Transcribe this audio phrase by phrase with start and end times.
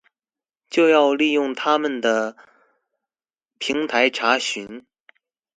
[0.67, 2.35] 就要利用它們的
[3.59, 4.85] 平台查詢